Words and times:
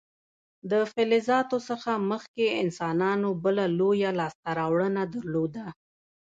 د 0.71 0.73
فلزاتو 0.93 1.57
څخه 1.69 1.91
مخکې 2.11 2.45
انسانانو 2.63 3.29
بله 3.43 3.65
لویه 3.79 4.11
لاسته 4.19 4.49
راوړنه 4.59 5.03
درلوده. 5.13 5.65